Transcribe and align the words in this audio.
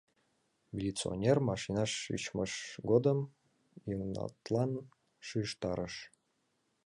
Милиционер 0.75 1.37
машинаш 1.49 1.91
шичмыж 2.07 2.53
годым 2.89 3.19
Йыгнатлан 3.89 4.71
шижтарыш: 5.27 5.95